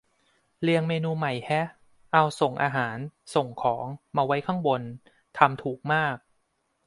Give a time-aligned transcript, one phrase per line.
[0.61, 1.67] เรียงเมนูใหม่แฮะ
[2.13, 2.97] เอาส่งอาหาร
[3.35, 3.85] ส่งของ
[4.15, 4.81] มาไว้ข้างบน
[5.37, 6.17] ทำถูกมาก